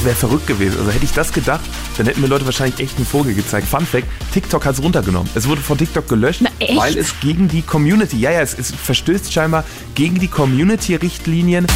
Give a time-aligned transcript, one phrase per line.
[0.00, 0.78] Das wäre verrückt gewesen.
[0.78, 1.60] Also hätte ich das gedacht,
[1.98, 3.68] dann hätten mir Leute wahrscheinlich echt einen Vogel gezeigt.
[3.68, 5.28] Fun Fact: TikTok hat es runtergenommen.
[5.34, 8.70] Es wurde von TikTok gelöscht, Na, weil es gegen die Community, ja, ja, es, es
[8.70, 9.62] verstößt scheinbar
[9.94, 11.66] gegen die Community-Richtlinien.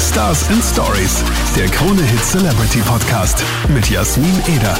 [0.00, 1.22] Stars and Stories,
[1.56, 4.76] der Krone Hit Celebrity Podcast mit Jasmin Eder.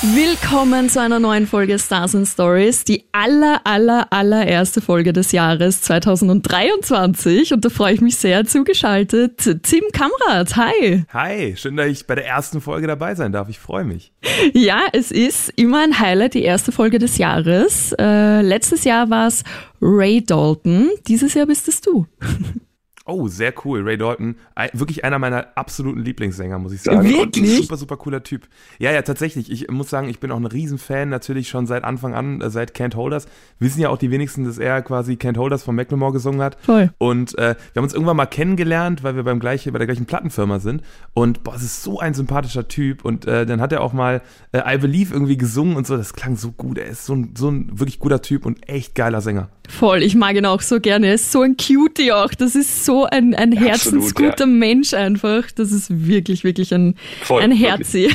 [0.00, 5.82] Willkommen zu einer neuen Folge Stars and Stories, die aller, aller, allererste Folge des Jahres
[5.82, 7.52] 2023.
[7.52, 9.38] Und da freue ich mich sehr zugeschaltet.
[9.64, 11.04] Tim Kamrat, hi.
[11.12, 13.48] Hi, schön, dass ich bei der ersten Folge dabei sein darf.
[13.48, 14.12] Ich freue mich.
[14.52, 17.92] Ja, es ist immer ein Highlight, die erste Folge des Jahres.
[17.98, 19.42] Äh, letztes Jahr war es
[19.82, 22.06] Ray Dalton, dieses Jahr bist es du.
[23.10, 23.82] Oh, sehr cool.
[23.84, 24.36] Ray Dalton,
[24.74, 27.08] wirklich einer meiner absoluten Lieblingssänger, muss ich sagen.
[27.08, 27.42] Wirklich?
[27.42, 28.46] Und ein super, super cooler Typ.
[28.78, 29.50] Ja, ja, tatsächlich.
[29.50, 32.76] Ich muss sagen, ich bin auch ein Riesenfan, natürlich schon seit Anfang an, äh, seit
[32.76, 33.26] Can't Holders.
[33.60, 36.58] Wissen ja auch die wenigsten, dass er quasi Can't Holders von Macklemore gesungen hat.
[36.60, 36.90] Voll.
[36.98, 40.04] Und äh, wir haben uns irgendwann mal kennengelernt, weil wir beim gleichen, bei der gleichen
[40.04, 40.82] Plattenfirma sind.
[41.14, 43.06] Und boah, es ist so ein sympathischer Typ.
[43.06, 44.20] Und äh, dann hat er auch mal
[44.52, 45.96] äh, I Believe irgendwie gesungen und so.
[45.96, 46.76] Das klang so gut.
[46.76, 49.48] Er ist so ein, so ein wirklich guter Typ und echt geiler Sänger.
[49.66, 51.08] Voll, ich mag ihn auch so gerne.
[51.08, 52.32] Er ist so ein Cutie auch.
[52.34, 54.58] Das ist so ein, ein Ja, herzensguter absolut, ja.
[54.58, 55.50] Mensch einfach.
[55.50, 57.52] Das ist wirklich, wirklich ein, Voll, ein.
[57.52, 58.10] Herzi.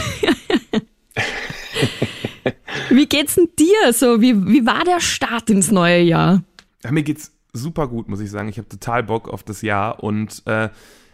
[2.89, 4.21] wie geht's denn dir so?
[4.21, 6.43] Wie, wie war der Start ins neue Jahr?
[6.83, 8.49] Ja, mir geht's super gut, muss ich sagen.
[8.49, 10.69] Ich habe total Bock auf das Jahr und äh,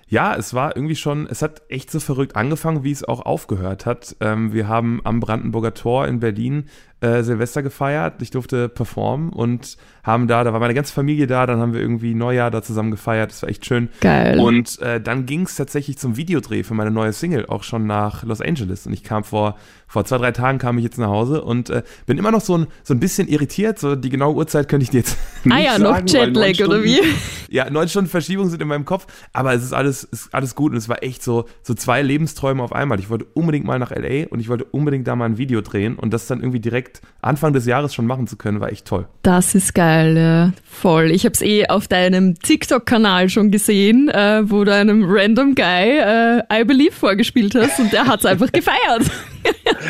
[0.07, 3.85] ja, es war irgendwie schon, es hat echt so verrückt angefangen, wie es auch aufgehört
[3.85, 4.15] hat.
[4.21, 6.65] Ähm, wir haben am Brandenburger Tor in Berlin
[7.01, 8.21] äh, Silvester gefeiert.
[8.21, 11.81] Ich durfte performen und haben da, da war meine ganze Familie da, dann haben wir
[11.81, 13.31] irgendwie Neujahr da zusammen gefeiert.
[13.31, 13.89] Das war echt schön.
[14.01, 14.39] Geil.
[14.39, 18.23] Und äh, dann ging es tatsächlich zum Videodreh für meine neue Single auch schon nach
[18.23, 18.87] Los Angeles.
[18.87, 19.55] Und ich kam vor,
[19.87, 22.57] vor zwei, drei Tagen kam ich jetzt nach Hause und äh, bin immer noch so
[22.57, 23.79] ein, so ein bisschen irritiert.
[23.79, 26.81] So die genaue Uhrzeit könnte ich dir jetzt nicht ah ja, sagen, noch Jetlag oder
[26.81, 26.99] Stunden- wie?
[27.49, 30.71] ja, neun Stunden Verschiebung sind in meinem Kopf, aber es ist alles, ist alles gut
[30.71, 32.99] und es war echt so, so zwei Lebensträume auf einmal.
[32.99, 35.97] Ich wollte unbedingt mal nach LA und ich wollte unbedingt da mal ein Video drehen
[35.97, 36.88] und das dann irgendwie direkt
[37.21, 39.05] Anfang des Jahres schon machen zu können, war echt toll.
[39.23, 40.51] Das ist geil, ja.
[40.63, 41.11] Voll.
[41.11, 45.99] Ich habe es eh auf deinem TikTok-Kanal schon gesehen, äh, wo du einem random Guy
[45.99, 49.03] äh, I Believe vorgespielt hast und der hat's einfach gefeiert.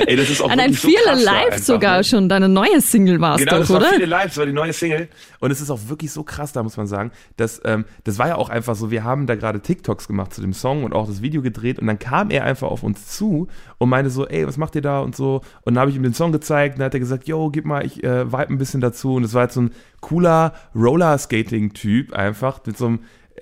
[0.07, 2.03] Ey, das ist auch An ein wirklich so Fearless krass da Live einfach, sogar ne?
[2.03, 3.89] schon deine neue Single war's Genau, doch, das war oder?
[3.93, 5.07] viele Live, war die neue Single.
[5.39, 8.27] Und es ist auch wirklich so krass, da muss man sagen, dass ähm, das war
[8.27, 11.07] ja auch einfach so, wir haben da gerade TikToks gemacht zu dem Song und auch
[11.07, 14.45] das Video gedreht und dann kam er einfach auf uns zu und meinte so, ey,
[14.45, 15.41] was macht ihr da und so.
[15.61, 17.65] Und dann habe ich ihm den Song gezeigt und dann hat er gesagt, yo, gib
[17.65, 19.15] mal, ich äh, vibe ein bisschen dazu.
[19.15, 19.71] Und es war jetzt so ein
[20.01, 22.99] cooler Roller-Skating-Typ einfach mit so einem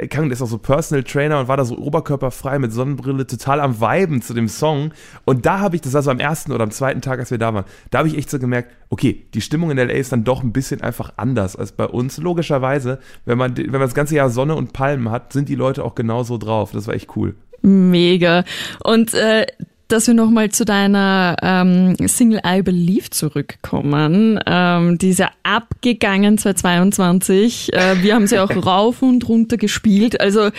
[0.09, 3.59] kann, der ist auch so Personal Trainer und war da so oberkörperfrei mit Sonnenbrille total
[3.59, 4.93] am Viben zu dem Song.
[5.25, 7.39] Und da habe ich, das war so am ersten oder am zweiten Tag, als wir
[7.39, 10.23] da waren, da habe ich echt so gemerkt, okay, die Stimmung in LA ist dann
[10.23, 12.17] doch ein bisschen einfach anders als bei uns.
[12.17, 15.83] Logischerweise, wenn man, wenn man das ganze Jahr Sonne und Palmen hat, sind die Leute
[15.83, 16.71] auch genauso drauf.
[16.71, 17.35] Das war echt cool.
[17.61, 18.43] Mega.
[18.83, 19.47] Und äh,
[19.87, 24.39] dass wir nochmal zu deiner ähm, Single I Believe zurückkommen.
[24.45, 27.73] Ähm, die ist ja abgegangen 2022.
[27.73, 30.19] Äh, wir haben sie auch rauf und runter gespielt.
[30.19, 30.49] Also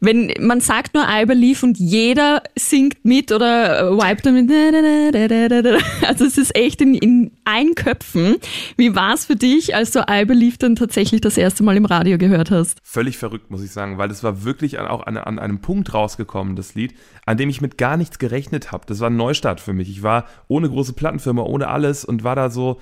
[0.00, 4.46] wenn man sagt nur I Believe und jeder singt mit oder äh, vibet damit.
[6.06, 8.36] Also es ist echt in, in allen Köpfen.
[8.76, 11.84] Wie war es für dich, als du I Believe dann tatsächlich das erste Mal im
[11.84, 12.78] Radio gehört hast?
[12.82, 15.92] völlig verrückt, muss ich sagen, weil es war wirklich an, auch an, an einem Punkt
[15.92, 16.94] rausgekommen, das Lied,
[17.26, 18.84] an dem ich mit gar nichts gerechnet habe.
[18.86, 19.90] Das war ein Neustart für mich.
[19.90, 22.80] Ich war ohne große Plattenfirma, ohne alles und war da so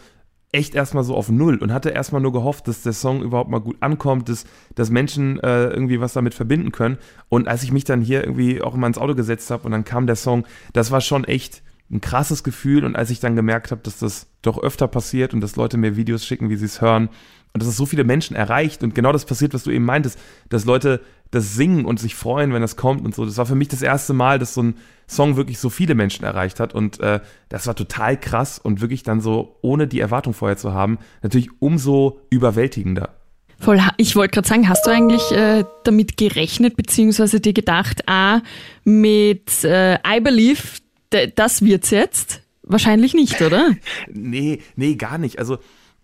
[0.53, 3.59] echt erstmal so auf Null und hatte erstmal nur gehofft, dass der Song überhaupt mal
[3.59, 4.45] gut ankommt, dass,
[4.77, 6.99] dass Menschen äh, irgendwie was damit verbinden können.
[7.29, 9.85] Und als ich mich dann hier irgendwie auch mal ins Auto gesetzt habe und dann
[9.85, 12.85] kam der Song, das war schon echt ein krasses Gefühl.
[12.85, 15.97] Und als ich dann gemerkt habe, dass das doch öfter passiert und dass Leute mir
[15.97, 17.09] Videos schicken, wie sie es hören,
[17.55, 20.19] und dass es so viele Menschen erreicht und genau das passiert, was du eben meintest,
[20.49, 21.01] dass Leute
[21.31, 23.25] das singen und sich freuen, wenn das kommt und so.
[23.25, 24.75] Das war für mich das erste Mal, dass so ein
[25.09, 29.05] Song wirklich so viele Menschen erreicht hat und äh, das war total krass und wirklich
[29.05, 33.11] dann so, ohne die Erwartung vorher zu haben, natürlich umso überwältigender.
[33.61, 38.41] Voll, ich wollte gerade sagen, hast du eigentlich äh, damit gerechnet, beziehungsweise dir gedacht, ah,
[38.83, 40.61] mit äh, I Believe,
[41.35, 42.43] das wird's jetzt?
[42.63, 43.73] Wahrscheinlich nicht, oder?
[44.11, 45.39] Nee, nee, gar nicht.
[45.39, 45.59] Also,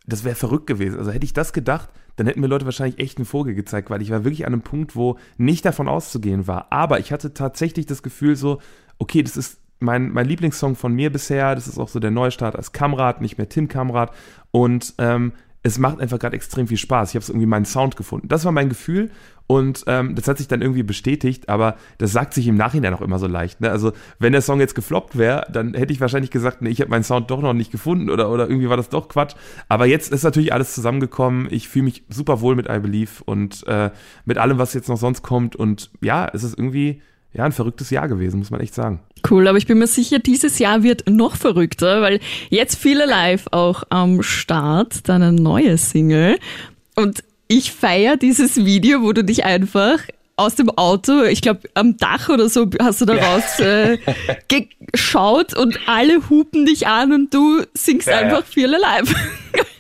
[0.07, 0.99] das wäre verrückt gewesen.
[0.99, 4.03] Also, hätte ich das gedacht, dann hätten mir Leute wahrscheinlich echt einen Vogel gezeigt, weil
[4.03, 6.71] ich war wirklich an einem Punkt, wo nicht davon auszugehen war.
[6.71, 8.61] Aber ich hatte tatsächlich das Gefühl so,
[8.99, 11.55] okay, das ist mein, mein Lieblingssong von mir bisher.
[11.55, 14.13] Das ist auch so der Neustart als Kamrat, nicht mehr Tim Kamrat.
[14.51, 17.11] Und ähm, es macht einfach gerade extrem viel Spaß.
[17.11, 18.29] Ich habe so irgendwie meinen Sound gefunden.
[18.29, 19.11] Das war mein Gefühl
[19.47, 23.01] und ähm, das hat sich dann irgendwie bestätigt, aber das sagt sich im Nachhinein auch
[23.01, 23.61] immer so leicht.
[23.61, 23.71] Ne?
[23.71, 26.91] Also wenn der Song jetzt gefloppt wäre, dann hätte ich wahrscheinlich gesagt, nee, ich habe
[26.91, 29.35] meinen Sound doch noch nicht gefunden oder, oder irgendwie war das doch Quatsch.
[29.69, 31.49] Aber jetzt ist natürlich alles zusammengekommen.
[31.51, 33.91] Ich fühle mich super wohl mit I Believe und äh,
[34.25, 35.57] mit allem, was jetzt noch sonst kommt.
[35.57, 39.01] Und ja, es ist irgendwie ja, ein verrücktes Jahr gewesen, muss man echt sagen.
[39.29, 43.47] Cool, aber ich bin mir sicher, dieses Jahr wird noch verrückter, weil jetzt viele live
[43.53, 46.39] auch am Start, deine neue Single.
[46.97, 50.01] Und ich feiere dieses Video, wo du dich einfach
[50.37, 53.99] aus dem Auto, ich glaube am Dach oder so hast du da raus äh,
[54.49, 58.47] geschaut und alle hupen dich an und du singst ja, einfach ja.
[58.47, 59.15] Feel Alive.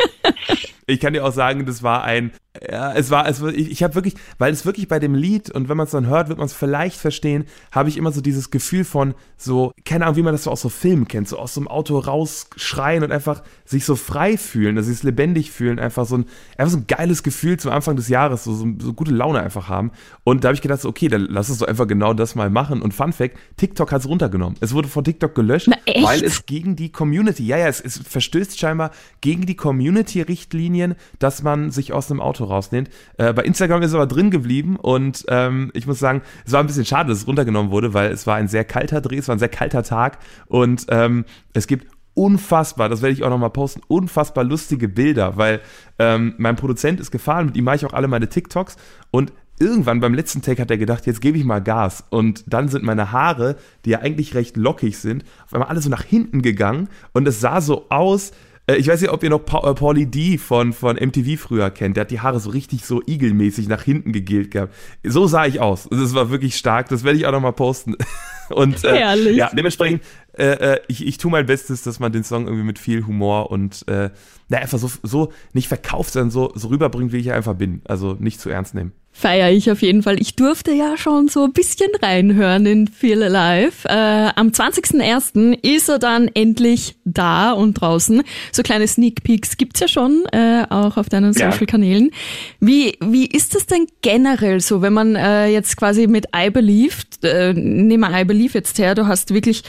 [0.87, 2.32] ich kann dir auch sagen, das war ein
[2.69, 5.50] ja, es war, es war ich, ich habe wirklich, weil es wirklich bei dem Lied
[5.50, 8.20] und wenn man es dann hört, wird man es vielleicht verstehen, habe ich immer so
[8.20, 11.38] dieses Gefühl von so, keine Ahnung, wie man das so aus so Filmen kennt, so
[11.38, 15.52] aus so einem Auto rausschreien und einfach sich so frei fühlen, dass sie es lebendig
[15.52, 16.26] fühlen, einfach so ein,
[16.58, 19.69] einfach so ein geiles Gefühl zum Anfang des Jahres, so, so, so gute Laune einfach
[19.69, 19.93] haben.
[20.25, 22.50] Und da habe ich gedacht, so, okay, dann lass uns doch einfach genau das mal
[22.50, 22.82] machen.
[22.82, 24.58] Und Fun Fact, TikTok hat es runtergenommen.
[24.61, 27.99] Es wurde von TikTok gelöscht, Na, weil es gegen die Community, ja, ja, es, es
[27.99, 32.91] verstößt scheinbar gegen die Community-Richtlinien, dass man sich aus einem Auto rausnimmt.
[33.19, 36.61] Äh, bei Instagram ist es aber drin geblieben und ähm, ich muss sagen, es war
[36.61, 39.29] ein bisschen schade, dass es runtergenommen wurde, weil es war ein sehr kalter Dreh, es
[39.29, 43.51] war ein sehr kalter Tag und ähm, es gibt unfassbar, das werde ich auch nochmal
[43.51, 45.61] posten, unfassbar lustige Bilder, weil
[45.99, 48.77] ähm, mein Produzent ist gefahren, mit ihm mache ich auch alle meine TikToks
[49.11, 52.05] und irgendwann beim letzten Take hat er gedacht, jetzt gebe ich mal Gas.
[52.09, 55.91] Und dann sind meine Haare, die ja eigentlich recht lockig sind, auf einmal alle so
[55.91, 58.33] nach hinten gegangen und es sah so aus,
[58.77, 61.97] ich weiß nicht, ob ihr noch pa äh, Paulie D von, von MTV früher kennt.
[61.97, 64.75] Der hat die Haare so richtig so igelmäßig nach hinten gegelt gehabt.
[65.05, 65.89] So sah ich aus.
[65.91, 66.89] Das war wirklich stark.
[66.89, 67.97] Das werde ich auch noch mal posten.
[68.51, 69.37] Und äh, Herrlich.
[69.37, 70.03] ja, dementsprechend,
[70.41, 73.51] äh, äh, ich, ich tue mein Bestes, dass man den Song irgendwie mit viel Humor
[73.51, 74.11] und äh,
[74.49, 77.83] na, einfach so, so nicht verkauft, sondern so, so rüberbringt, wie ich einfach bin.
[77.85, 78.93] Also nicht zu ernst nehmen.
[79.13, 80.21] Feier ich auf jeden Fall.
[80.21, 83.87] Ich durfte ja schon so ein bisschen reinhören in Feel Alive.
[83.87, 85.59] Äh, am 20.01.
[85.63, 88.23] ist er dann endlich da und draußen.
[88.53, 92.13] So kleine Sneak Peeks gibt's ja schon, äh, auch auf deinen Social-Kanälen.
[92.61, 96.95] Wie, wie ist das denn generell so, wenn man äh, jetzt quasi mit I Believe,
[97.23, 99.65] äh, nehmen wir I Believe jetzt her, du hast wirklich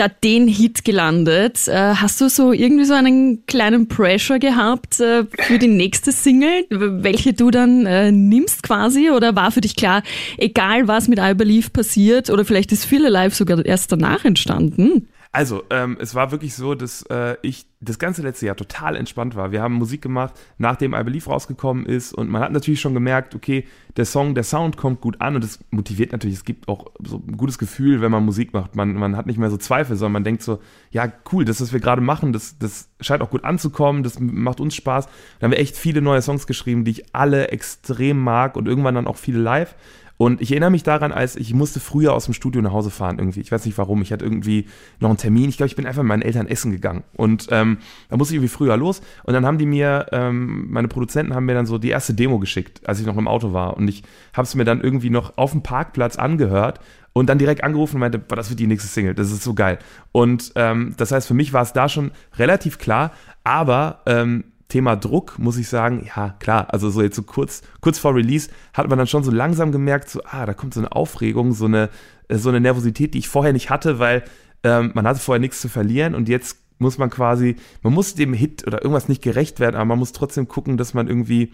[0.00, 1.68] da den Hit gelandet.
[1.68, 6.64] Äh, hast du so irgendwie so einen kleinen Pressure gehabt äh, für die nächste Single,
[6.70, 9.10] welche du dann äh, nimmst quasi?
[9.10, 10.02] Oder war für dich klar,
[10.38, 15.08] egal was mit I Believe passiert, oder vielleicht ist Feel Alive sogar erst danach entstanden?
[15.32, 19.36] Also, ähm, es war wirklich so, dass äh, ich das ganze letzte Jahr total entspannt
[19.36, 19.52] war.
[19.52, 23.34] Wir haben Musik gemacht, nachdem I Believe rausgekommen ist und man hat natürlich schon gemerkt,
[23.36, 23.64] okay,
[23.96, 27.22] der Song, der Sound kommt gut an und es motiviert natürlich, es gibt auch so
[27.26, 28.74] ein gutes Gefühl, wenn man Musik macht.
[28.74, 30.58] Man, man hat nicht mehr so Zweifel, sondern man denkt so,
[30.90, 34.60] ja, cool, das, was wir gerade machen, das, das scheint auch gut anzukommen, das macht
[34.60, 35.06] uns Spaß.
[35.38, 38.96] Da haben wir echt viele neue Songs geschrieben, die ich alle extrem mag und irgendwann
[38.96, 39.76] dann auch viele live.
[40.20, 43.18] Und ich erinnere mich daran, als ich musste früher aus dem Studio nach Hause fahren
[43.18, 43.40] irgendwie.
[43.40, 44.02] Ich weiß nicht warum.
[44.02, 44.66] Ich hatte irgendwie
[44.98, 45.48] noch einen Termin.
[45.48, 47.04] Ich glaube, ich bin einfach mit meinen Eltern essen gegangen.
[47.14, 47.78] Und ähm,
[48.10, 49.00] da musste ich irgendwie früher los.
[49.22, 52.38] Und dann haben die mir, ähm, meine Produzenten haben mir dann so die erste Demo
[52.38, 53.78] geschickt, als ich noch im Auto war.
[53.78, 54.02] Und ich
[54.34, 56.80] habe es mir dann irgendwie noch auf dem Parkplatz angehört
[57.14, 59.54] und dann direkt angerufen und meinte, boah, das wird die nächste Single, das ist so
[59.54, 59.78] geil.
[60.12, 63.12] Und ähm, das heißt, für mich war es da schon relativ klar,
[63.42, 67.98] aber ähm, Thema Druck muss ich sagen, ja klar, also so jetzt so kurz, kurz
[67.98, 70.92] vor Release hat man dann schon so langsam gemerkt, so, ah, da kommt so eine
[70.92, 71.90] Aufregung, so eine,
[72.28, 74.24] äh, so eine Nervosität, die ich vorher nicht hatte, weil
[74.62, 78.32] ähm, man hatte vorher nichts zu verlieren und jetzt muss man quasi, man muss dem
[78.32, 81.52] Hit oder irgendwas nicht gerecht werden, aber man muss trotzdem gucken, dass man irgendwie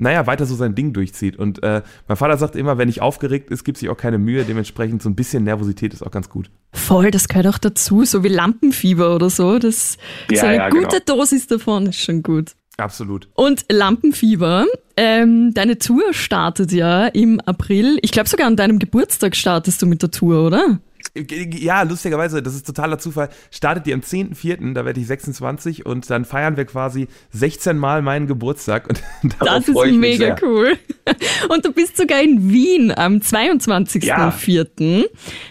[0.00, 1.36] naja, weiter so sein Ding durchzieht.
[1.36, 4.44] Und äh, mein Vater sagt immer, wenn ich aufgeregt ist, gibt sich auch keine Mühe.
[4.44, 6.50] Dementsprechend so ein bisschen Nervosität ist auch ganz gut.
[6.72, 9.58] Voll, das gehört auch dazu, so wie Lampenfieber oder so.
[9.58, 9.98] Das
[10.30, 11.18] ja, so eine ja, gute genau.
[11.18, 12.52] Dosis davon ist schon gut.
[12.78, 13.28] Absolut.
[13.34, 17.98] Und Lampenfieber, ähm, deine Tour startet ja im April.
[18.00, 20.80] Ich glaube sogar an deinem Geburtstag startest du mit der Tour, oder?
[21.14, 26.08] Ja, lustigerweise, das ist totaler Zufall, startet die am 10.04., da werde ich 26 und
[26.10, 28.88] dann feiern wir quasi 16 Mal meinen Geburtstag.
[28.88, 29.02] Und
[29.40, 30.78] das ist mega cool.
[31.48, 35.06] Und du bist sogar in Wien am 22.04.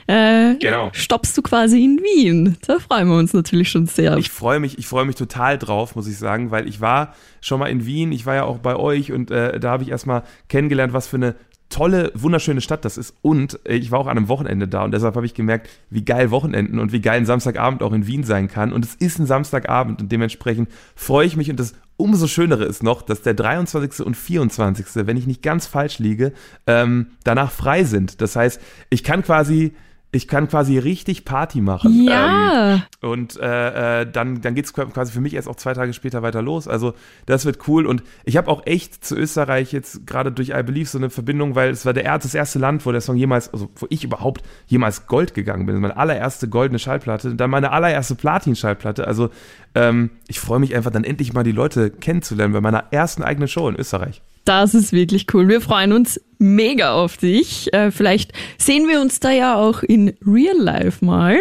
[0.07, 0.51] Ja.
[0.51, 0.89] Äh, genau.
[0.93, 2.57] Stoppst du quasi in Wien.
[2.65, 4.15] Da freuen wir uns natürlich schon sehr.
[4.17, 7.59] Ich freue mich, ich freue mich total drauf, muss ich sagen, weil ich war schon
[7.59, 10.23] mal in Wien, ich war ja auch bei euch und äh, da habe ich erstmal
[10.47, 11.35] kennengelernt, was für eine
[11.69, 13.15] tolle, wunderschöne Stadt das ist.
[13.21, 16.03] Und äh, ich war auch an einem Wochenende da und deshalb habe ich gemerkt, wie
[16.03, 18.73] geil Wochenenden und wie geil ein Samstagabend auch in Wien sein kann.
[18.73, 22.81] Und es ist ein Samstagabend und dementsprechend freue ich mich und das umso schönere ist
[22.81, 24.05] noch, dass der 23.
[24.05, 26.33] und 24., wenn ich nicht ganz falsch liege,
[26.65, 28.21] ähm, danach frei sind.
[28.21, 28.59] Das heißt,
[28.89, 29.73] ich kann quasi
[30.11, 32.03] ich kann quasi richtig Party machen.
[32.03, 32.73] Ja.
[32.73, 35.93] Ähm, und äh, äh, dann, dann geht es quasi für mich erst auch zwei Tage
[35.93, 36.67] später weiter los.
[36.67, 36.93] Also
[37.27, 37.85] das wird cool.
[37.85, 41.53] Und ich habe auch echt zu Österreich jetzt gerade durch I Believe so eine Verbindung,
[41.53, 44.41] weil es war der, das erste Land, wo der Song jemals, also wo ich überhaupt
[44.65, 45.79] jemals Gold gegangen bin.
[45.79, 49.05] Meine allererste goldene Schallplatte, dann meine allererste Platin-Schallplatte.
[49.05, 49.29] Also
[49.75, 53.47] ähm, ich freue mich einfach dann endlich mal die Leute kennenzulernen bei meiner ersten eigenen
[53.47, 54.23] Show in Österreich.
[54.45, 55.47] Das ist wirklich cool.
[55.47, 57.71] Wir freuen uns mega auf dich.
[57.73, 61.39] Äh, vielleicht sehen wir uns da ja auch in Real Life mal.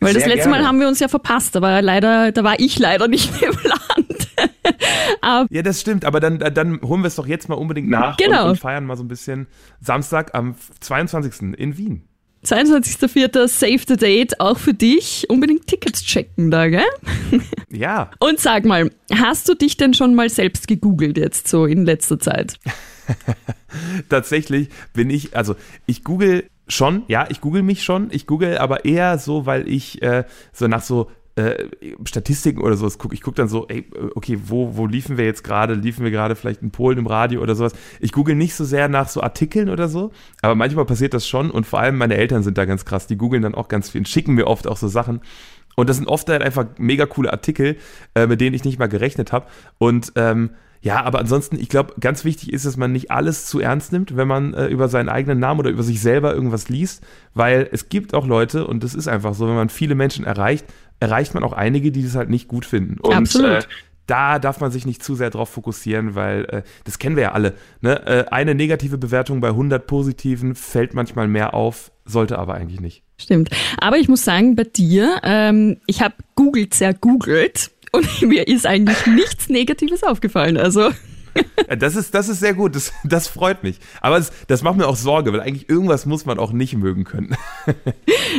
[0.00, 0.62] Weil Sehr das letzte gerne.
[0.62, 4.28] Mal haben wir uns ja verpasst, aber leider, da war ich leider nicht geplant.
[5.50, 8.44] ja, das stimmt, aber dann, dann holen wir es doch jetzt mal unbedingt nach genau.
[8.44, 9.46] und, und feiern mal so ein bisschen
[9.80, 11.56] Samstag am 22.
[11.56, 12.04] in Wien.
[12.44, 13.48] 22.04.
[13.48, 15.26] Save the Date, auch für dich.
[15.28, 16.82] Unbedingt Tickets checken da, gell?
[17.70, 18.10] Ja.
[18.20, 22.18] Und sag mal, hast du dich denn schon mal selbst gegoogelt jetzt so in letzter
[22.18, 22.58] Zeit?
[24.08, 28.08] Tatsächlich bin ich, also ich google schon, ja, ich google mich schon.
[28.10, 31.64] Ich google aber eher so, weil ich äh, so nach so äh,
[32.04, 33.14] Statistiken oder sowas gucke.
[33.14, 35.74] Ich gucke dann so, ey, okay, wo, wo liefen wir jetzt gerade?
[35.74, 37.72] Liefen wir gerade vielleicht in Polen im Radio oder sowas?
[38.00, 40.12] Ich google nicht so sehr nach so Artikeln oder so,
[40.42, 43.06] aber manchmal passiert das schon und vor allem meine Eltern sind da ganz krass.
[43.06, 45.20] Die googeln dann auch ganz viel und schicken mir oft auch so Sachen.
[45.76, 47.76] Und das sind oft halt einfach mega coole Artikel,
[48.14, 49.46] äh, mit denen ich nicht mal gerechnet habe.
[49.78, 50.50] Und ähm,
[50.84, 54.18] ja, aber ansonsten, ich glaube, ganz wichtig ist, dass man nicht alles zu ernst nimmt,
[54.18, 57.88] wenn man äh, über seinen eigenen Namen oder über sich selber irgendwas liest, weil es
[57.88, 60.66] gibt auch Leute, und das ist einfach so, wenn man viele Menschen erreicht,
[61.00, 62.98] erreicht man auch einige, die das halt nicht gut finden.
[63.00, 63.64] Und, Absolut.
[63.64, 63.68] Äh,
[64.06, 67.32] da darf man sich nicht zu sehr drauf fokussieren, weil äh, das kennen wir ja
[67.32, 67.54] alle.
[67.80, 68.06] Ne?
[68.06, 73.02] Äh, eine negative Bewertung bei 100 positiven fällt manchmal mehr auf, sollte aber eigentlich nicht.
[73.18, 73.50] Stimmt.
[73.78, 78.66] Aber ich muss sagen, bei dir, ähm, ich habe googelt sehr googelt und mir ist
[78.66, 80.56] eigentlich nichts Negatives aufgefallen.
[80.56, 80.90] Also.
[81.78, 83.78] Das ist, das ist sehr gut, das, das freut mich.
[84.00, 87.04] Aber das, das macht mir auch Sorge, weil eigentlich irgendwas muss man auch nicht mögen
[87.04, 87.36] können.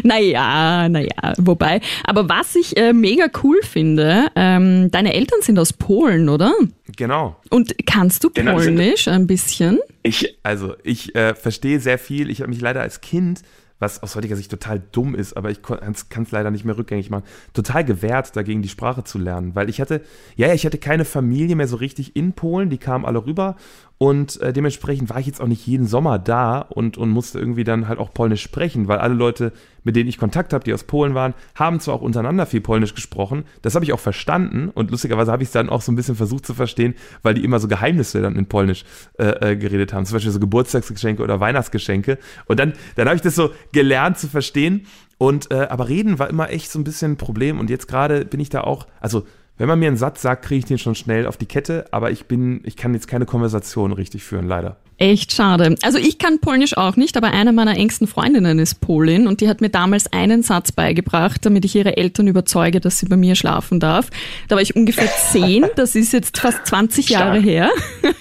[0.04, 1.80] Naja, naja, wobei.
[2.04, 6.54] Aber was ich äh, mega cool finde, ähm, deine Eltern sind aus Polen, oder?
[6.98, 7.38] Genau.
[7.50, 9.80] Und kannst du genau, Polnisch ein bisschen?
[10.04, 12.30] Ich, also, ich äh, verstehe sehr viel.
[12.30, 13.42] Ich habe mich leider als Kind
[13.80, 17.10] was aus heutiger Sicht total dumm ist, aber ich kann es leider nicht mehr rückgängig
[17.10, 19.56] machen, total gewehrt, dagegen die Sprache zu lernen.
[19.56, 20.02] Weil ich hatte,
[20.36, 23.56] ja, ich hatte keine Familie mehr so richtig in Polen, die kamen alle rüber
[23.98, 27.64] und äh, dementsprechend war ich jetzt auch nicht jeden Sommer da und, und musste irgendwie
[27.64, 29.54] dann halt auch Polnisch sprechen, weil alle Leute,
[29.86, 32.94] mit denen ich Kontakt habe, die aus Polen waren, haben zwar auch untereinander viel Polnisch
[32.94, 33.46] gesprochen.
[33.62, 36.16] Das habe ich auch verstanden und lustigerweise habe ich es dann auch so ein bisschen
[36.16, 38.84] versucht zu verstehen, weil die immer so Geheimnisse dann in Polnisch
[39.18, 40.06] äh, äh, geredet haben.
[40.06, 42.18] Zum Beispiel so Geburtstagsgeschenke oder Weihnachtsgeschenke.
[42.48, 44.88] Und dann, dann habe ich das so gelernt zu verstehen.
[45.18, 47.60] Und äh, aber reden war immer echt so ein bisschen ein Problem.
[47.60, 49.26] Und jetzt gerade bin ich da auch, also
[49.58, 52.12] wenn man mir einen Satz sagt, kriege ich den schon schnell auf die Kette, aber
[52.12, 54.78] ich bin, ich kann jetzt keine Konversation richtig führen, leider.
[54.98, 55.76] Echt schade.
[55.82, 59.50] Also ich kann Polnisch auch nicht, aber eine meiner engsten Freundinnen ist Polin und die
[59.50, 63.36] hat mir damals einen Satz beigebracht, damit ich ihre Eltern überzeuge, dass sie bei mir
[63.36, 64.10] schlafen darf.
[64.48, 67.70] Da war ich ungefähr zehn, das ist jetzt fast 20 Jahre her.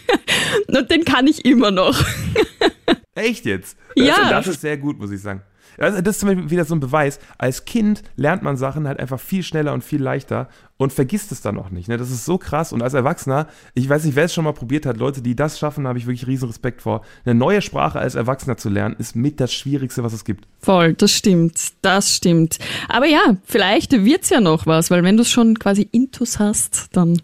[0.69, 2.05] und den kann ich immer noch.
[3.15, 3.77] Echt jetzt?
[3.95, 4.31] Ja.
[4.31, 5.43] Das ist sehr gut, muss ich sagen.
[5.79, 7.19] Also das ist zum Beispiel wieder so ein Beweis.
[7.39, 11.41] Als Kind lernt man Sachen halt einfach viel schneller und viel leichter und vergisst es
[11.41, 11.89] dann auch nicht.
[11.89, 11.97] Ne?
[11.97, 12.73] Das ist so krass.
[12.73, 15.59] Und als Erwachsener, ich weiß nicht, wer es schon mal probiert hat, Leute, die das
[15.59, 17.03] schaffen, habe ich wirklich riesen Respekt vor.
[17.25, 20.47] Eine neue Sprache als Erwachsener zu lernen, ist mit das Schwierigste, was es gibt.
[20.61, 21.73] Voll, das stimmt.
[21.83, 22.59] Das stimmt.
[22.89, 26.39] Aber ja, vielleicht wird es ja noch was, weil wenn du es schon quasi intus
[26.39, 27.21] hast, dann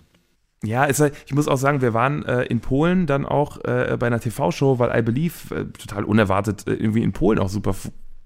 [0.62, 4.07] ja, ist, ich muss auch sagen, wir waren äh, in Polen dann auch äh, bei
[4.07, 7.75] einer TV-Show, weil I Believe äh, total unerwartet äh, irgendwie in Polen auch super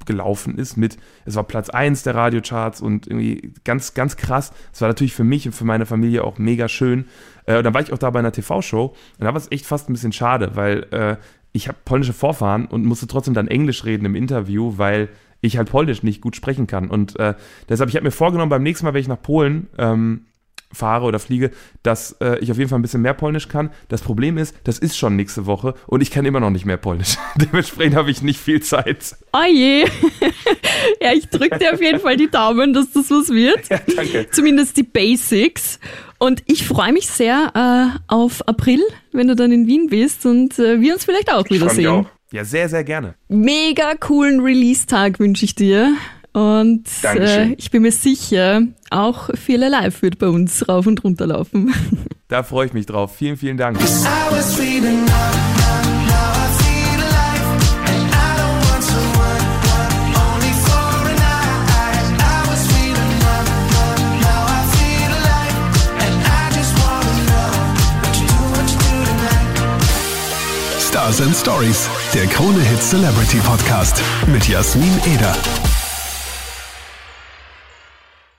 [0.05, 4.53] gelaufen ist mit, es war Platz 1 der Radiocharts und irgendwie ganz, ganz krass.
[4.71, 7.07] Es war natürlich für mich und für meine Familie auch mega schön.
[7.47, 9.65] Äh, und dann war ich auch da bei einer TV-Show und da war es echt
[9.65, 11.17] fast ein bisschen schade, weil äh,
[11.53, 15.09] ich habe polnische Vorfahren und musste trotzdem dann Englisch reden im Interview, weil
[15.41, 16.91] ich halt Polnisch nicht gut sprechen kann.
[16.91, 17.17] Und
[17.69, 20.25] deshalb, ich habe mir vorgenommen, beim nächsten Mal, wenn ich nach Polen ähm,
[20.75, 21.51] fahre oder fliege,
[21.83, 23.71] dass äh, ich auf jeden Fall ein bisschen mehr Polnisch kann.
[23.89, 26.77] Das Problem ist, das ist schon nächste Woche und ich kann immer noch nicht mehr
[26.77, 27.17] Polnisch.
[27.37, 29.17] Dementsprechend habe ich nicht viel Zeit.
[29.33, 29.85] Oh je.
[31.01, 33.69] ja, ich drücke dir auf jeden Fall die Daumen, dass das was wird.
[33.69, 34.29] Ja, danke.
[34.31, 35.79] Zumindest die Basics.
[36.19, 38.81] Und ich freue mich sehr äh, auf April,
[39.13, 41.89] wenn du dann in Wien bist und äh, wir uns vielleicht auch wiedersehen.
[41.89, 42.07] Auch.
[42.33, 43.15] Ja, sehr, sehr gerne.
[43.29, 45.95] Mega coolen Release-Tag wünsche ich dir.
[46.35, 51.27] Und äh, ich bin mir sicher, auch viele live wird bei uns rauf und runter
[51.27, 51.73] laufen.
[52.27, 53.15] Da freue ich mich drauf.
[53.15, 53.79] Vielen, vielen Dank.
[70.81, 75.37] Stars and Stories, der Krone Hit Celebrity Podcast mit Jasmin Eder.